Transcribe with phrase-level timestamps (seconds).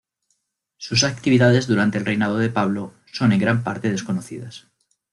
[0.77, 4.65] Sus actividades durante el reinado de Pablo son en gran parte desconocidas.